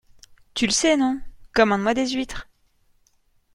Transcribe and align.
Tu 0.55 0.65
le 0.65 0.71
sais, 0.71 0.97
non? 0.97 1.21
Commande-moi 1.53 1.93
des 1.93 2.07
huîtres. 2.09 2.49